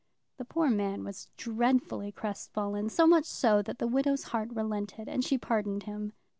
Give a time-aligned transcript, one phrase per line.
[0.37, 5.23] The poor man was dreadfully crestfallen, so much so that the widow's heart relented, and
[5.23, 6.13] she pardoned him.